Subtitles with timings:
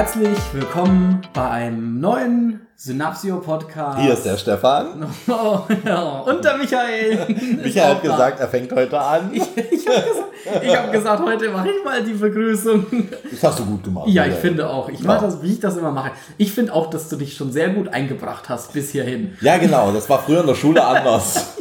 [0.00, 4.00] Herzlich willkommen bei einem neuen Synapsio-Podcast.
[4.00, 5.04] Hier ist der Stefan.
[5.28, 6.20] Oh, ja.
[6.20, 7.26] Und der Michael.
[7.62, 9.30] Michael hat gesagt, er fängt heute an.
[9.34, 12.86] Ich, ich habe gesagt, ich hab gesagt, heute mache ich mal die Begrüßung.
[13.30, 14.08] Das hast du gut gemacht.
[14.08, 14.40] Ja, ich Michael.
[14.40, 14.88] finde auch.
[14.88, 16.12] Ich mache das, wie ich das immer mache.
[16.38, 19.36] Ich finde auch, dass du dich schon sehr gut eingebracht hast bis hierhin.
[19.42, 19.92] Ja, genau.
[19.92, 21.58] Das war früher in der Schule anders.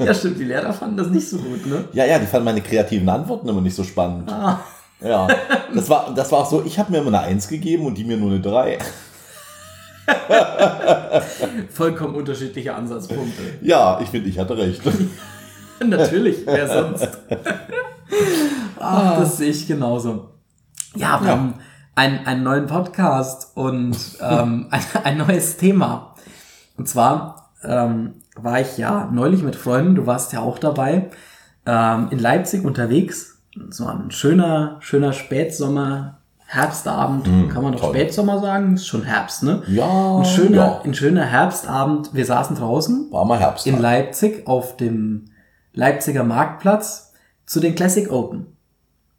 [0.00, 0.40] Ja, stimmt.
[0.40, 1.84] Die Lehrer fanden das nicht so gut, ne?
[1.92, 4.32] Ja, ja, die fanden meine kreativen Antworten immer nicht so spannend.
[4.32, 4.64] Ah.
[5.00, 5.28] Ja,
[5.74, 8.04] das war, das war auch so, ich habe mir immer eine Eins gegeben und die
[8.04, 8.78] mir nur eine Drei.
[11.70, 13.42] Vollkommen unterschiedliche Ansatzpunkte.
[13.62, 14.82] Ja, ich finde, ich hatte recht.
[15.84, 17.08] Natürlich, wer sonst?
[18.80, 20.30] Ach, das sehe ich genauso.
[20.94, 21.32] Ja, wir Ja.
[21.32, 21.54] haben
[21.94, 26.14] einen, einen neuen Podcast und ähm, ein, ein neues Thema.
[26.76, 31.10] Und zwar ähm, war ich ja neulich mit Freunden, du warst ja auch dabei,
[31.66, 33.37] ähm, in Leipzig unterwegs.
[33.70, 37.90] So ein schöner, schöner Spätsommer, Herbstabend, kann man doch toll.
[37.94, 38.74] Spätsommer sagen?
[38.74, 39.62] Ist schon Herbst, ne?
[39.68, 40.80] Ja, Ein schöner, ja.
[40.82, 42.14] ein schöner Herbstabend.
[42.14, 43.66] Wir saßen draußen War mal Herbst.
[43.66, 45.26] in Leipzig auf dem
[45.74, 47.12] Leipziger Marktplatz
[47.44, 48.46] zu den Classic Open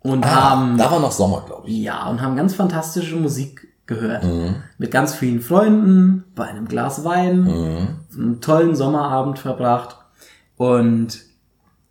[0.02, 1.78] und ah, haben da war noch Sommer, glaube ich.
[1.84, 4.24] ja und haben ganz fantastische Musik gehört
[4.78, 7.48] mit ganz vielen Freunden bei einem Glas Wein
[8.14, 9.98] einen tollen Sommerabend verbracht
[10.58, 11.20] und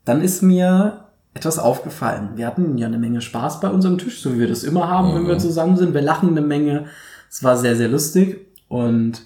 [0.05, 1.08] dann ist mir
[1.39, 2.31] etwas aufgefallen.
[2.35, 5.15] Wir hatten ja eine Menge Spaß bei unserem Tisch, so wie wir das immer haben,
[5.15, 5.95] wenn wir zusammen sind.
[5.95, 6.87] Wir lachen eine Menge.
[7.31, 8.47] Es war sehr, sehr lustig.
[8.67, 9.23] Und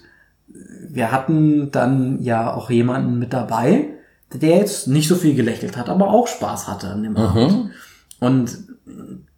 [0.87, 3.89] wir hatten dann ja auch jemanden mit dabei,
[4.31, 7.71] der jetzt nicht so viel gelächelt hat, aber auch Spaß hatte an dem Abend.
[8.19, 8.57] Und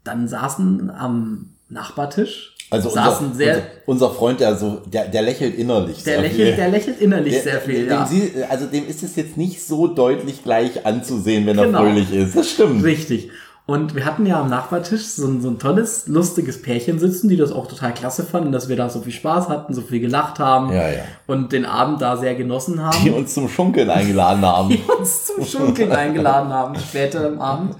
[0.03, 6.03] dann saßen am Nachbartisch, Also unser, sehr, unser, Freund, der so, der, der lächelt innerlich
[6.03, 6.55] der sehr lächelt, viel.
[6.55, 8.05] der lächelt innerlich Der- sehr viel, dem, ja.
[8.07, 11.79] sie, also dem ist es jetzt nicht so deutlich gleich anzusehen, wenn Genau.
[11.83, 12.35] er fröhlich ist.
[12.35, 12.83] Das stimmt.
[12.83, 13.29] Richtig.
[13.67, 17.35] Und wir hatten ja am Nachbartisch so ein, so ein tolles, lustiges Pärchen sitzen, die
[17.37, 20.37] das auch total klasse fanden, dass wir da so viel Spaß hatten, so viel gelacht
[20.39, 21.01] haben Ja, ja.
[21.27, 22.97] und den Abend da sehr genossen haben.
[23.03, 24.69] Die uns zum Schunkeln eingeladen haben.
[24.71, 27.75] die uns zum Schunkeln eingeladen haben, später am Abend.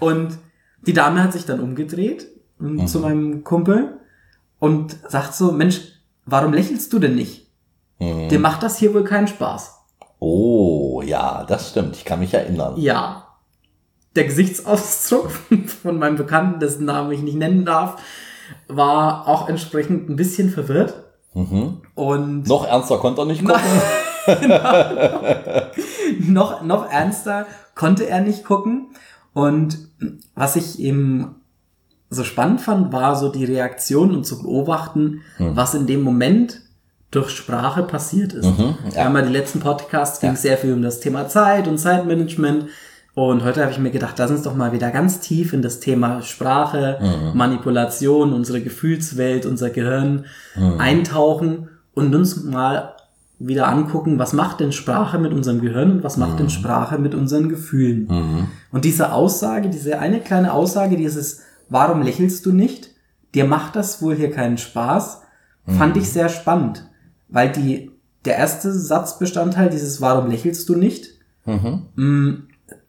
[0.00, 0.38] Und
[0.86, 2.26] die Dame hat sich dann umgedreht
[2.60, 3.98] ähm, zu meinem Kumpel
[4.64, 5.82] und sagt so, Mensch,
[6.24, 7.50] warum lächelst du denn nicht?
[8.00, 9.78] Dir macht das hier wohl keinen Spaß.
[10.20, 11.96] Oh, ja, das stimmt.
[11.96, 12.72] Ich kann mich erinnern.
[12.78, 13.26] Ja.
[14.16, 15.30] Der Gesichtsausdruck
[15.82, 18.00] von meinem Bekannten, dessen Namen ich nicht nennen darf,
[18.66, 20.94] war auch entsprechend ein bisschen verwirrt.
[21.94, 23.60] Und Noch ernster konnte er nicht gucken.
[26.32, 28.94] noch, noch ernster konnte er nicht gucken.
[29.34, 29.90] Und
[30.34, 31.43] was ich eben
[32.10, 36.60] so spannend fand, war so die Reaktion und zu beobachten, was in dem Moment
[37.10, 38.46] durch Sprache passiert ist.
[38.96, 42.66] Haben ja die letzten Podcasts ging sehr viel um das Thema Zeit und Zeitmanagement.
[43.14, 45.78] Und heute habe ich mir gedacht, lass uns doch mal wieder ganz tief in das
[45.78, 46.98] Thema Sprache,
[47.34, 50.24] Manipulation, unsere Gefühlswelt, unser Gehirn
[50.78, 52.94] eintauchen und uns mal
[53.38, 57.14] wieder angucken, was macht denn Sprache mit unserem Gehirn und was macht denn Sprache mit
[57.14, 58.48] unseren Gefühlen.
[58.72, 62.90] Und diese Aussage, diese eine kleine Aussage, dieses Warum lächelst du nicht?
[63.34, 65.22] Dir macht das wohl hier keinen Spaß,
[65.66, 66.88] fand ich sehr spannend,
[67.28, 67.90] weil die,
[68.24, 71.06] der erste Satzbestandteil dieses Warum lächelst du nicht?
[71.46, 72.32] Mm,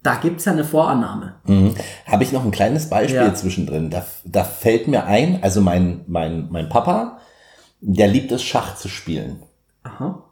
[0.02, 1.34] Da gibt's ja eine Vorannahme.
[1.46, 1.74] Mhm.
[2.06, 3.34] Habe ich noch ein kleines Beispiel Ja.
[3.34, 3.90] zwischendrin.
[3.90, 7.18] Da, da fällt mir ein, also mein, mein, mein Papa,
[7.80, 9.42] der liebt es, Schach zu spielen.
[9.82, 10.22] Aha.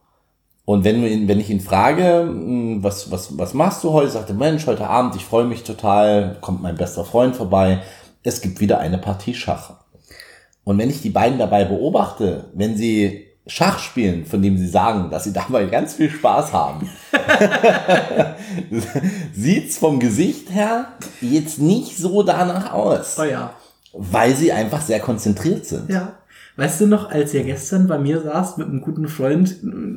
[0.64, 4.30] Und wenn, ihn, wenn ich ihn frage, mh, was, was, was machst du heute, sagt
[4.30, 7.82] er, Mensch, heute Abend, ich freue mich total, kommt mein bester Freund vorbei,
[8.24, 9.74] es gibt wieder eine Partie Schach.
[10.64, 15.10] Und wenn ich die beiden dabei beobachte, wenn sie Schach spielen, von dem sie sagen,
[15.10, 16.88] dass sie dabei ganz viel Spaß haben,
[19.34, 20.86] sieht's vom Gesicht her
[21.20, 23.52] jetzt nicht so danach aus, Oh ja.
[23.92, 25.90] weil sie einfach sehr konzentriert sind.
[25.90, 26.12] Ja.
[26.56, 29.56] Weißt du noch, als ihr gestern bei mir saßt mit einem guten Freund,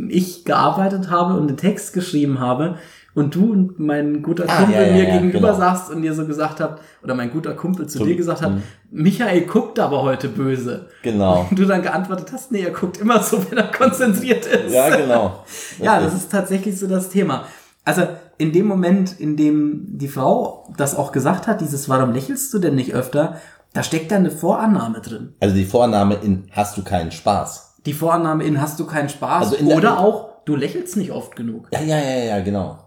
[0.10, 2.78] ich gearbeitet habe und einen Text geschrieben habe
[3.18, 5.60] und du und mein guter Ah, Kumpel ja, ja, mir ja, gegenüber genau.
[5.60, 8.52] saßt und dir so gesagt habt, oder mein guter Kumpel zu Zu- dir gesagt hat,
[8.52, 8.64] Mhm.
[8.92, 10.88] Michael guckt aber heute böse.
[11.04, 11.48] Genau.
[11.50, 14.74] Und du dann geantwortet hast, nee, er guckt immer so, wenn er konzentriert ist.
[14.74, 15.44] Ja, genau.
[15.82, 17.46] Ja, das ist tatsächlich so das Thema.
[17.84, 18.04] Also
[18.38, 22.60] in dem Moment, in dem die Frau das auch gesagt hat, dieses Warum lächelst du
[22.60, 23.38] denn nicht öfter,
[23.74, 25.34] da steckt da eine Vorannahme drin.
[25.40, 27.76] Also die Vorname in Hast du keinen Spaß?
[27.86, 31.68] Die Vorannahme in hast du keinen Spaß Also oder auch du lächelst nicht oft genug.
[31.72, 32.78] Ja, ja, ja, ja, genau.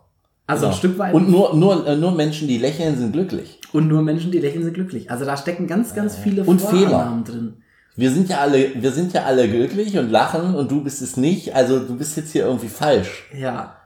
[0.51, 1.15] Also ein Stück weit.
[1.15, 3.61] Und nur, nur, äh, nur Menschen, die lächeln, sind glücklich.
[3.73, 5.11] Und nur Menschen, die lächeln, sind glücklich.
[5.11, 7.63] Also da stecken ganz, ganz viele Und Vorannahmen drin.
[7.97, 11.17] Wir sind ja alle, wir sind ja alle glücklich und lachen und du bist es
[11.17, 11.55] nicht.
[11.55, 13.29] Also du bist jetzt hier irgendwie falsch.
[13.37, 13.77] Ja,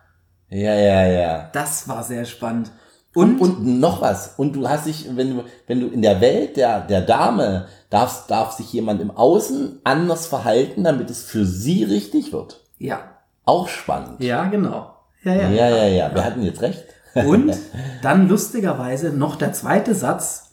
[0.50, 1.50] Ja, ja, ja.
[1.52, 2.70] das war sehr spannend.
[3.14, 4.34] Und, und noch was.
[4.36, 8.28] Und du hast dich, wenn du, wenn du in der Welt der, der Dame darfst,
[8.30, 12.60] darf sich jemand im Außen anders verhalten, damit es für sie richtig wird.
[12.78, 12.98] ja,
[13.44, 14.20] Auch spannend.
[14.20, 14.93] ja, genau.
[15.24, 15.50] Ja, ja.
[15.50, 16.14] Ja, ja, ja.
[16.14, 16.84] Wir hatten jetzt recht.
[17.14, 17.54] Und
[18.02, 20.52] dann lustigerweise noch der zweite Satz.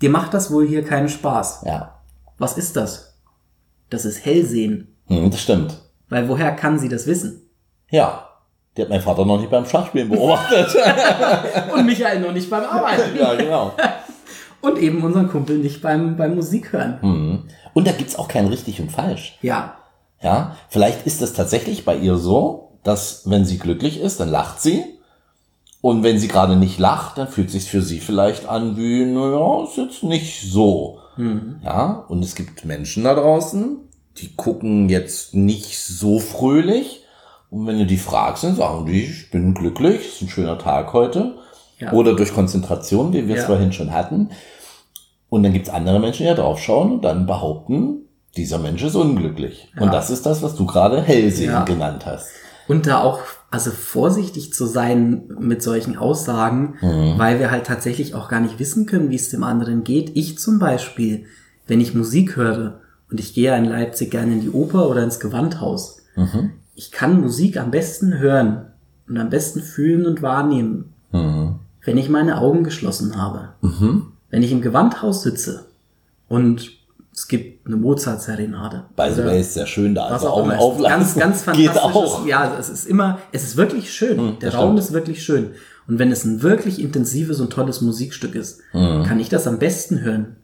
[0.00, 1.62] Dir macht das wohl hier keinen Spaß.
[1.66, 2.00] Ja.
[2.38, 3.18] Was ist das?
[3.90, 4.96] Das ist Hellsehen.
[5.06, 5.78] Hm, das stimmt.
[6.08, 7.42] Weil woher kann sie das wissen?
[7.90, 8.28] Ja.
[8.76, 10.74] Die hat mein Vater noch nicht beim Schachspielen beobachtet.
[11.74, 13.16] Und Michael noch nicht beim Arbeiten.
[13.18, 13.72] ja, genau.
[14.62, 16.98] Und eben unseren Kumpel nicht beim, beim Musik hören.
[17.02, 17.44] Hm.
[17.74, 19.36] Und da gibt's auch kein richtig und falsch.
[19.42, 19.76] Ja,
[20.20, 24.60] Ja, vielleicht ist es tatsächlich bei ihr so, dass wenn sie glücklich ist, dann lacht
[24.60, 24.84] sie.
[25.80, 29.64] Und wenn sie gerade nicht lacht, dann fühlt sich für sie vielleicht an wie, naja,
[29.64, 30.98] ist jetzt nicht so.
[31.62, 33.76] Ja, und es gibt Menschen da draußen,
[34.16, 37.04] die gucken jetzt nicht so fröhlich.
[37.50, 40.92] Und wenn du die fragst, dann sagen die, ich bin glücklich, ist ein schöner Tag
[40.94, 41.34] heute.
[41.78, 41.92] Ja.
[41.92, 43.46] Oder durch Konzentration, wie wir es Ja.
[43.48, 44.30] vorhin schon hatten.
[45.28, 48.06] Und dann gibt's andere Menschen, die da draufschauen und dann behaupten,
[48.36, 49.68] dieser Mensch ist unglücklich.
[49.76, 49.82] Ja.
[49.82, 52.28] Und das ist das, was du gerade Hellsehen genannt hast.
[52.68, 53.20] Und da auch,
[53.50, 56.76] also vorsichtig zu sein mit solchen Aussagen,
[57.16, 60.12] weil wir halt tatsächlich auch gar nicht wissen können, wie es dem anderen geht.
[60.14, 61.24] Ich zum Beispiel,
[61.66, 62.80] wenn ich Musik höre
[63.10, 65.98] und ich gehe in Leipzig gerne in die Oper oder ins Gewandhaus,
[66.74, 68.66] ich kann Musik am besten hören
[69.08, 70.92] und am besten fühlen und wahrnehmen,
[71.84, 73.50] wenn ich meine Augen geschlossen habe.
[74.30, 75.66] Wenn ich im Gewandhaus sitze
[76.28, 76.70] und
[77.14, 78.84] es gibt eine Mozart-Serenade.
[78.96, 80.06] By the way, ist sehr schön da.
[80.06, 81.20] Also auch auflassen.
[81.20, 81.94] Ganz, ganz Geht fantastisch.
[81.96, 82.26] auch.
[82.26, 84.16] Ja, es ist immer, es ist wirklich schön.
[84.16, 84.78] Der Hm, das Raum stimmt.
[84.80, 85.50] ist wirklich schön.
[85.88, 89.04] Und wenn es ein wirklich intensives und tolles Musikstück ist, Hm.
[89.04, 90.36] kann ich das am besten hören,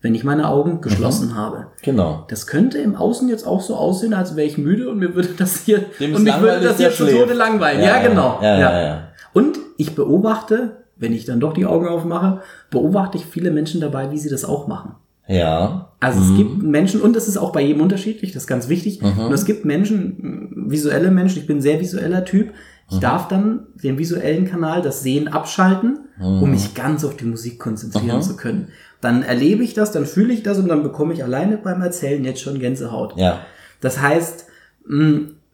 [0.00, 0.80] wenn ich meine Augen Mhm.
[0.80, 1.68] geschlossen habe.
[1.82, 2.24] Genau.
[2.28, 5.30] Das könnte im Außen jetzt auch so aussehen, als wäre ich müde und mir würde
[5.36, 7.18] das hier, Dem und mich würde das der hier schläft.
[7.20, 7.80] Tode langweilen.
[7.80, 8.38] Ja, Ja, ja, genau.
[8.42, 9.08] ja, ja, ja.
[9.32, 14.10] Und ich beobachte, wenn ich dann doch die Augen aufmache, beobachte ich viele Menschen dabei,
[14.12, 14.94] wie sie das auch machen.
[15.26, 15.92] Ja.
[16.00, 19.02] Also es gibt Menschen, und das ist auch bei jedem unterschiedlich, das ist ganz wichtig.
[19.02, 22.52] Und es gibt Menschen, visuelle Menschen, ich bin ein sehr visueller Typ.
[22.90, 27.58] Ich darf dann den visuellen Kanal, das Sehen abschalten, um mich ganz auf die Musik
[27.58, 28.68] konzentrieren zu können.
[29.00, 32.24] Dann erlebe ich das, dann fühle ich das und dann bekomme ich alleine beim Erzählen
[32.24, 33.16] jetzt schon Gänsehaut.
[33.16, 33.40] Ja.
[33.80, 34.46] Das heißt,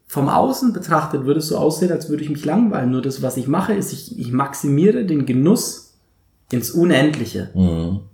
[0.07, 2.89] vom Außen betrachtet würde es so aussehen, als würde ich mich langweilen.
[2.89, 5.88] Nur das, was ich mache, ist, ich, ich maximiere den Genuss
[6.51, 7.49] ins Unendliche.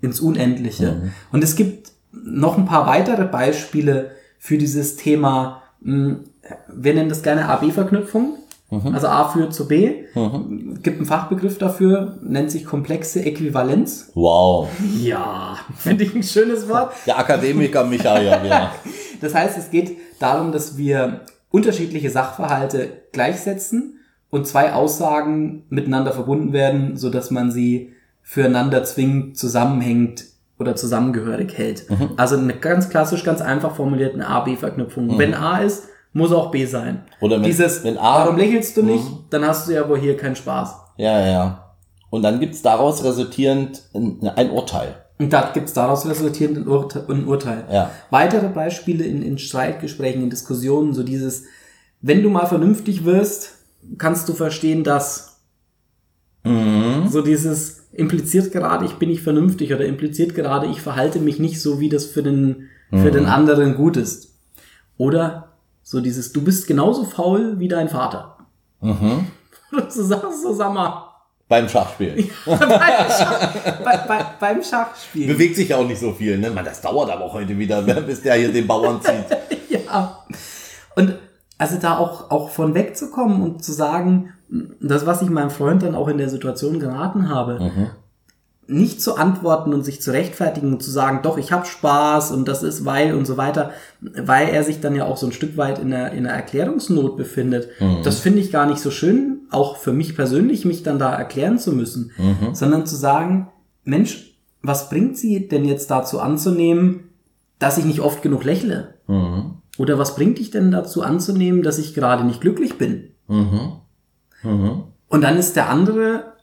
[0.01, 1.11] Ins Unendliche.
[1.31, 5.61] Und es gibt noch ein paar weitere Beispiele für dieses Thema.
[5.81, 6.17] mh,
[6.73, 8.37] Wir nennen das gerne AB-Verknüpfung.
[8.93, 10.03] Also A führt zu B.
[10.83, 14.11] Gibt einen Fachbegriff dafür, nennt sich komplexe Äquivalenz.
[14.15, 14.67] Wow.
[14.99, 16.91] Ja, finde ich ein schönes Wort.
[17.05, 18.71] Der Akademiker Michael, ja.
[19.21, 21.21] Das heißt, es geht darum, dass wir
[21.51, 23.99] unterschiedliche Sachverhalte gleichsetzen
[24.29, 27.93] und zwei Aussagen miteinander verbunden werden, so dass man sie
[28.27, 30.25] füreinander zwingend zusammenhängt
[30.57, 31.85] oder zusammengehörig hält.
[32.17, 35.17] Also eine ganz klassisch, ganz einfach formulierte A-B-Verknüpfung.
[35.19, 37.03] Wenn A ist, muss auch B sein.
[37.21, 39.03] Oder wenn- Dieses, wenn A- warum lächelst du nicht?
[39.29, 40.73] Dann hast du ja wohl hier keinen Spaß.
[40.97, 41.75] Ja, ja.
[42.09, 44.95] Und dann gibt's daraus resultierend ein, ein Urteil.
[45.19, 47.65] Und da gibt's daraus resultierend ein, Urte ein Urteil.
[47.71, 47.91] Ja.
[48.09, 51.43] Weitere Beispiele in, in Streitgesprächen, in Diskussionen, so dieses,
[52.01, 53.51] wenn du mal vernünftig wirst,
[53.97, 55.41] kannst du verstehen, dass
[57.09, 61.61] so dieses impliziert gerade, ich bin nicht vernünftig oder impliziert gerade, ich verhalte mich nicht
[61.61, 64.37] so, wie das für den, für den anderen gut ist.
[64.97, 68.37] Oder so dieses, du bist genauso faul wie dein Vater.
[68.81, 69.27] Mhm.
[69.71, 71.15] Du sagst so, sag mal,
[71.47, 72.27] Beim Schachspielen.
[72.45, 75.27] beim, Schach, bei, bei, beim Schachspielen.
[75.27, 76.49] Bewegt sich ja auch nicht so viel, ne?
[76.49, 79.25] Man, das dauert aber auch heute wieder, bis der hier den Bauern zieht.
[79.87, 80.25] Ja.
[80.95, 81.15] Und
[81.57, 84.33] also da auch, auch von wegzukommen und zu sagen,
[84.79, 87.59] das, was ich meinem Freund dann auch in der Situation geraten habe,
[88.67, 92.47] nicht zu antworten und sich zu rechtfertigen und zu sagen, doch, ich habe Spaß und
[92.47, 93.71] das ist weil und so weiter,
[94.01, 97.15] weil er sich dann ja auch so ein Stück weit in einer, in einer Erklärungsnot
[97.15, 97.69] befindet.
[98.03, 101.59] Das finde ich gar nicht so schön, auch für mich persönlich, mich dann da erklären
[101.59, 102.11] zu müssen,
[102.53, 103.49] sondern zu sagen,
[103.83, 107.11] Mensch, was bringt sie denn jetzt dazu anzunehmen,
[107.59, 108.95] dass ich nicht oft genug lächle?
[109.77, 113.09] Oder was bringt dich denn dazu anzunehmen, dass ich gerade nicht glücklich bin?
[115.07, 116.33] Und dann ist der andere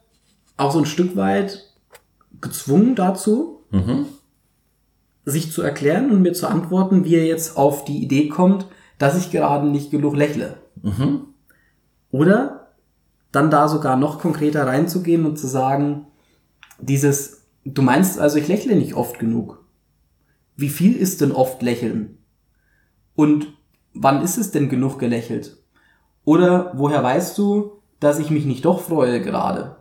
[0.57, 1.73] auch so ein Stück weit
[2.41, 3.61] gezwungen dazu,
[5.25, 8.67] sich zu erklären und mir zu antworten, wie er jetzt auf die Idee kommt,
[8.99, 10.57] dass ich gerade nicht genug lächle.
[12.11, 12.73] Oder
[13.31, 16.07] dann da sogar noch konkreter reinzugehen und zu sagen,
[16.81, 19.65] dieses, du meinst also, ich lächle nicht oft genug.
[20.57, 22.19] Wie viel ist denn oft lächeln?
[23.15, 23.49] Und
[23.95, 25.57] wann ist es denn genug gelächelt?
[26.25, 29.77] Oder woher weißt du, dass ich mich nicht doch freue gerade?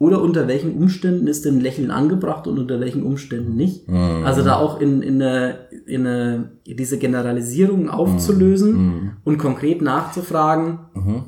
[0.00, 3.88] Oder unter welchen Umständen ist denn Lächeln angebracht und unter welchen Umständen nicht?
[3.88, 4.24] Mhm.
[4.24, 9.10] Also da auch in, in, eine, in eine, diese Generalisierung aufzulösen Mhm.
[9.24, 10.80] und konkret nachzufragen,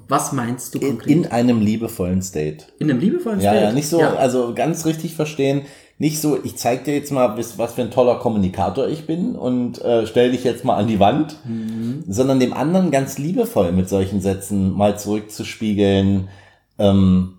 [0.09, 1.13] was meinst du In, konkret?
[1.17, 2.65] in einem liebevollen State.
[2.79, 3.65] In einem liebevollen Ja, State?
[3.67, 4.15] ja, nicht so, Ja.
[4.15, 5.63] also ganz richtig verstehen.
[5.99, 9.35] Nicht so, ich zeig dir jetzt mal, bis- was für ein toller Kommunikator ich bin
[9.37, 11.37] und äh, stell dich jetzt mal an die Wand,
[12.09, 16.29] sondern dem anderen ganz liebevoll mit solchen Sätzen mal zurückzuspiegeln.
[16.79, 17.36] Ähm,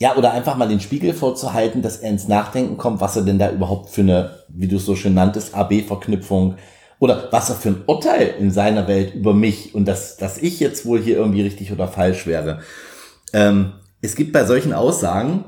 [0.00, 3.38] ja, oder einfach mal den Spiegel vorzuhalten, dass er ins Nachdenken kommt, was er denn
[3.38, 6.56] da überhaupt für eine, wie du es so schön nanntest, AB-Verknüpfung
[6.98, 10.58] oder was er für ein Urteil in seiner Welt über mich und dass, dass ich
[10.58, 12.60] jetzt wohl hier irgendwie richtig oder falsch wäre.
[13.34, 15.44] Ähm, es gibt bei solchen Aussagen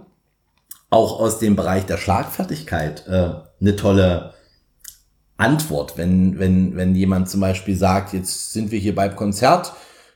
[0.91, 4.35] auch aus dem Bereich der Schlagfertigkeit äh, eine tolle
[5.39, 9.73] Antwort, wenn, wenn, wenn jemand zum Beispiel sagt, jetzt sind wir hier beim Konzert,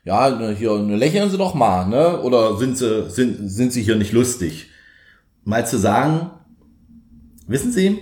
[0.07, 2.23] ja, ne, hier ne, lächeln Sie doch mal, ne?
[2.23, 4.71] Oder sind Sie, sind, sind Sie hier nicht lustig?
[5.43, 6.31] Mal zu sagen,
[7.49, 7.99] wissen Sie,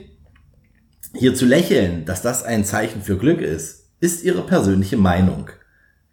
[1.14, 5.50] hier zu lächeln, dass das ein Zeichen für Glück ist, ist Ihre persönliche Meinung.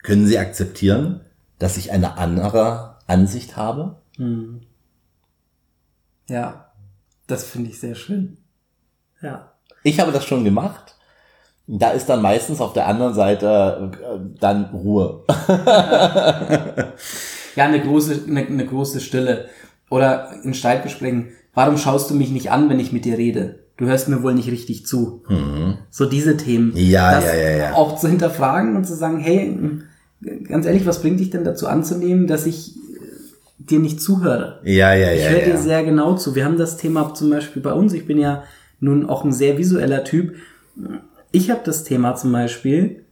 [0.02, 1.20] Können Sie akzeptieren,
[1.60, 4.02] dass ich eine andere Ansicht habe?
[4.16, 4.62] Hm.
[6.30, 6.72] Ja,
[7.28, 8.38] das finde ich sehr schön.
[9.22, 9.52] Ja.
[9.84, 10.91] Ich habe das schon gemacht.
[11.74, 15.24] Da ist dann meistens auf der anderen Seite äh, dann Ruhe.
[17.56, 19.46] Ja, eine große, eine, eine große Stille.
[19.90, 23.60] Oder in Streitgesprächen, warum schaust du mich nicht an, wenn ich mit dir rede?
[23.78, 25.24] Du hörst mir wohl nicht richtig zu.
[25.90, 26.72] So diese Themen.
[26.72, 26.78] Mhm.
[26.78, 27.74] Ja, das ja, ja, ja.
[27.74, 29.58] Auch zu hinterfragen und zu sagen, hey,
[30.48, 32.80] ganz ehrlich, was bringt dich denn dazu anzunehmen, dass ich äh,
[33.58, 34.60] dir nicht zuhöre?
[34.64, 35.30] Ja, ja, Ich ja.
[35.32, 35.46] höre ja.
[35.46, 36.36] dir sehr genau zu.
[36.36, 37.94] Wir haben das Thema zum Beispiel bei uns.
[37.94, 38.44] Ich bin ja
[38.80, 40.36] nun auch ein sehr visueller Typ.
[41.32, 43.04] Ich habe das Thema zum Beispiel,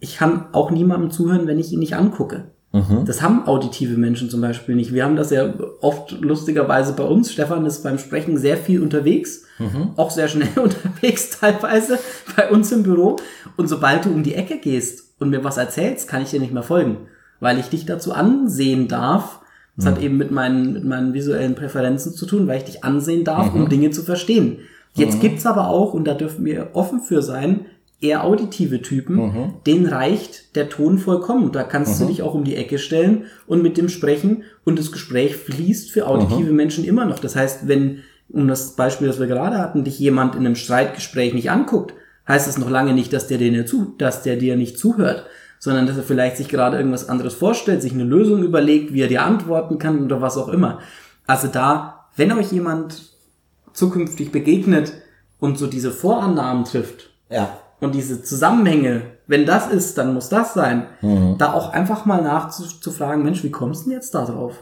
[0.00, 2.44] ich kann auch niemandem zuhören, wenn ich ihn nicht angucke.
[2.72, 3.04] Mhm.
[3.06, 4.92] Das haben auditive Menschen zum Beispiel nicht.
[4.92, 7.32] Wir haben das ja oft lustigerweise bei uns.
[7.32, 9.90] Stefan ist beim Sprechen sehr viel unterwegs, Mhm.
[9.96, 11.98] auch sehr schnell unterwegs teilweise
[12.36, 13.16] bei uns im Büro.
[13.56, 16.52] Und sobald du um die Ecke gehst und mir was erzählst, kann ich dir nicht
[16.52, 16.96] mehr folgen,
[17.38, 19.40] weil ich dich dazu ansehen darf.
[19.76, 19.88] Das Mhm.
[19.90, 23.54] hat eben mit meinen, mit meinen visuellen Präferenzen zu tun, weil ich dich ansehen darf,
[23.54, 23.62] Mhm.
[23.62, 24.58] um Dinge zu verstehen.
[24.94, 27.66] Jetzt gibt's aber auch, und da dürfen wir offen für sein,
[28.00, 29.54] eher auditive Typen, Mhm.
[29.66, 31.52] denen reicht der Ton vollkommen.
[31.52, 34.92] Da kannst du dich auch um die Ecke stellen und mit dem sprechen und das
[34.92, 36.56] Gespräch fließt für auditive Mhm.
[36.56, 37.18] Menschen immer noch.
[37.18, 41.34] Das heißt, wenn, um das Beispiel, das wir gerade hatten, dich jemand in einem Streitgespräch
[41.34, 41.94] nicht anguckt,
[42.28, 45.24] heißt das noch lange nicht, dass der dir zu, dass der dir nicht zuhört,
[45.58, 49.08] sondern dass er vielleicht sich gerade irgendwas anderes vorstellt, sich eine Lösung überlegt, wie er
[49.08, 50.80] dir antworten kann oder was auch immer.
[51.26, 53.13] Also da, wenn euch jemand
[53.74, 54.92] zukünftig begegnet
[55.40, 57.50] und so diese Vorannahmen trifft, Ja.
[57.80, 60.86] und diese Zusammenhänge, wenn das ist, dann muss das sein,
[61.38, 64.54] da auch einfach mal nachzufragen, Mensch, wie kommst du denn jetzt da drauf?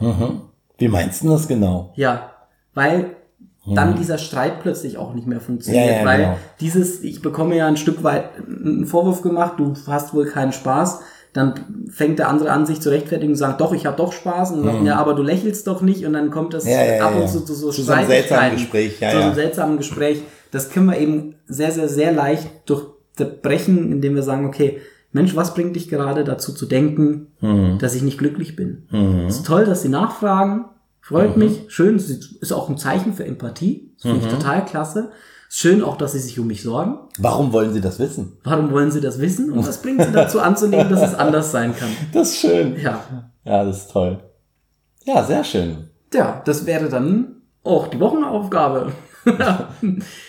[0.78, 1.92] Wie meinst du das genau?
[1.94, 2.30] Ja,
[2.74, 3.16] weil
[3.64, 6.36] dann dieser Streit plötzlich auch nicht mehr funktioniert, Ja, ja, weil genau.
[6.60, 11.00] dieses, ich bekomme ja ein Stück weit einen Vorwurf gemacht, du hast wohl keinen Spaß,
[11.32, 11.54] dann
[11.90, 14.64] fängt der andere an, sich zu rechtfertigen und sagt, doch, ich habe doch Spaß und
[14.64, 16.70] sagt, ja, aber du lächelst doch nicht und dann kommt das Mhm.
[16.70, 19.28] Ja, ja, ab und zu zu so Zu so einem seltsamen Gespräch, ja, zu einem
[19.28, 19.34] ja.
[19.34, 20.22] seltsamen Gespräch.
[20.50, 22.48] Das können wir eben sehr, sehr, sehr leicht
[23.16, 24.80] durchbrechen, indem wir sagen, okay,
[25.14, 27.78] Mensch, was bringt dich gerade dazu zu denken, Mhm.
[27.78, 28.84] dass ich nicht glücklich bin?
[29.28, 30.66] Es ist toll, dass Sie nachfragen.
[31.00, 31.42] Freut Mhm.
[31.44, 31.64] mich.
[31.68, 31.96] Schön.
[31.96, 33.90] Ist auch ein Zeichen für Empathie.
[33.96, 34.38] Das finde ich Mhm.
[34.38, 35.10] total klasse.
[35.54, 36.98] Schön auch, dass Sie sich um mich sorgen.
[37.18, 38.38] Warum wollen Sie das wissen?
[38.42, 39.52] Warum wollen Sie das wissen?
[39.52, 41.90] Und was bringt Sie dazu anzunehmen, dass es anders sein kann?
[42.14, 42.80] Das ist schön.
[42.80, 43.04] Ja.
[43.44, 44.18] Ja, das ist toll.
[45.04, 45.90] Ja, sehr schön.
[46.14, 48.92] Ja, das wäre dann auch die Wochenaufgabe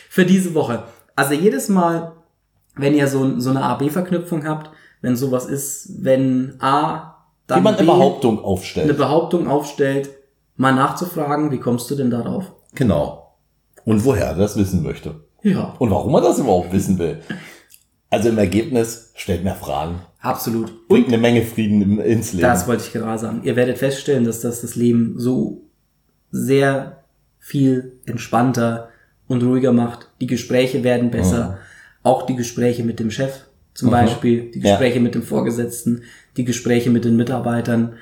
[0.09, 0.83] für diese Woche.
[1.15, 2.11] Also jedes Mal,
[2.75, 7.15] wenn ihr so, so eine A-B-Verknüpfung habt, wenn sowas ist, wenn A,
[7.47, 8.97] dann Wie man B eine Behauptung eine aufstellt.
[8.97, 10.09] Behauptung aufstellt,
[10.57, 12.51] mal nachzufragen, wie kommst du denn darauf?
[12.75, 13.22] Genau.
[13.85, 15.15] Und woher er das wissen möchte.
[15.41, 17.19] Ja, Und warum er das überhaupt wissen will.
[18.09, 19.99] Also im Ergebnis, stellt mehr Fragen.
[20.21, 20.87] absolut.
[20.87, 22.43] Bringt eine Menge Frieden ins Leben.
[22.43, 23.41] Das wollte ich gerade sagen.
[23.43, 25.63] Ihr werdet feststellen, dass das das Leben so
[26.31, 27.03] sehr
[27.39, 28.89] viel entspannter
[29.27, 30.09] und ruhiger macht.
[30.21, 31.57] Die Gespräche werden besser.
[32.03, 34.71] Auch die Gespräche mit dem Chef zum Beispiel, die Ja.
[34.71, 36.03] Gespräche mit dem Vorgesetzten,
[36.37, 37.93] die Gespräche mit den Mitarbeitern.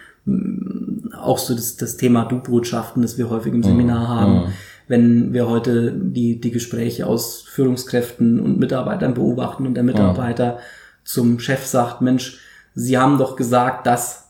[1.19, 4.53] Auch so das, das Thema Du-Botschaften, das wir häufig im Seminar haben.
[4.88, 10.59] Wenn wir heute die, die Gespräche aus Führungskräften und Mitarbeitern beobachten und der Mitarbeiter
[11.03, 12.39] zum Chef sagt, Mensch,
[12.73, 14.29] Sie haben doch gesagt, dass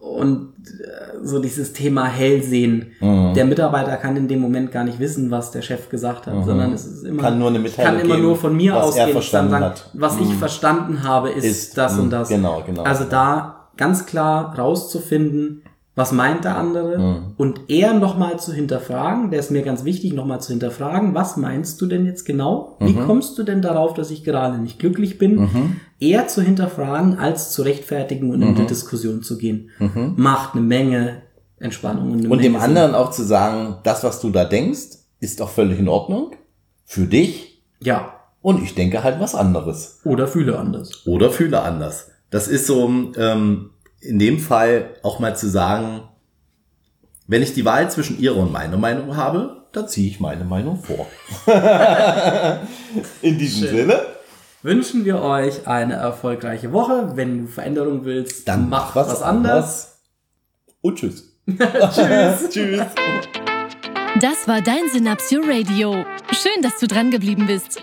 [0.00, 2.92] Und äh, so dieses Thema Hellsehen.
[3.34, 6.72] Der Mitarbeiter kann in dem Moment gar nicht wissen, was der Chef gesagt hat, sondern
[6.72, 9.12] es ist immer, Kann nur eine kann immer geben, nur von mir was er ausgehen,
[9.12, 9.90] verstanden dann sagen, hat.
[9.94, 12.28] was ich verstanden habe, ist, Ist, das mm, und das.
[12.28, 13.10] genau, genau, Also genau.
[13.10, 15.62] da ganz klar rauszufinden,
[15.96, 17.22] was meint der andere Mhm.
[17.38, 21.80] und eher nochmal zu hinterfragen, der ist mir ganz wichtig, nochmal zu hinterfragen, was meinst
[21.80, 22.76] du denn jetzt genau?
[22.80, 23.06] Wie Mhm.
[23.06, 25.48] kommst du denn darauf, dass ich gerade nicht glücklich bin?
[25.98, 28.56] Eher zu hinterfragen, als zu rechtfertigen und in Mhm.
[28.56, 29.70] die Diskussion zu gehen.
[30.16, 31.22] Macht eine Menge
[31.58, 32.12] Entspannung.
[32.12, 32.76] Und, eine Und dem Menge Sinn.
[32.76, 36.32] anderen auch zu sagen, das, was du da denkst, ist doch völlig in Ordnung.
[36.84, 37.62] Für dich.
[37.80, 38.12] Ja.
[38.42, 40.00] Und ich denke halt was anderes.
[40.04, 41.06] Oder fühle anders.
[41.06, 42.10] Oder fühle anders.
[42.30, 43.70] Das ist so, ähm,
[44.06, 46.02] in dem Fall auch mal zu sagen,
[47.26, 50.82] wenn ich die Wahl zwischen ihrer und meiner Meinung habe, dann ziehe ich meine Meinung
[50.82, 51.06] vor.
[53.22, 53.76] in diesem Schön.
[53.76, 54.00] Sinne,
[54.66, 57.12] Wünschen wir euch eine erfolgreiche Woche.
[57.14, 60.00] Wenn du Veränderung willst, dann mach was, anderes.
[60.80, 61.38] Und tschüss.
[61.46, 62.50] tschüss.
[62.50, 62.82] tschüss.
[64.20, 66.04] Das war dein Synapsio Radio.
[66.32, 67.80] Schön, dass du dran geblieben bist.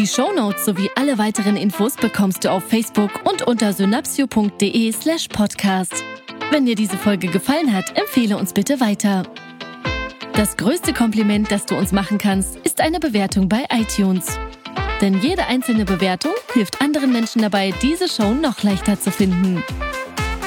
[0.00, 6.02] Die Shownotes sowie alle weiteren Infos bekommst du auf Facebook und unter synapsio.de slash podcast.
[6.50, 9.24] Wenn dir diese Folge gefallen hat, empfehle uns bitte weiter.
[10.32, 14.38] Das größte Kompliment, das du uns machen kannst, ist eine Bewertung bei iTunes.
[15.02, 19.62] Denn jede einzelne Bewertung hilft anderen Menschen dabei, diese Show noch leichter zu finden.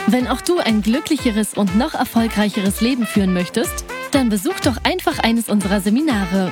[0.07, 5.19] Wenn auch du ein glücklicheres und noch erfolgreicheres Leben führen möchtest, dann besuch doch einfach
[5.19, 6.51] eines unserer Seminare.